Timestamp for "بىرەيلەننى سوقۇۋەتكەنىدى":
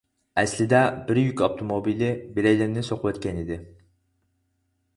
2.37-3.59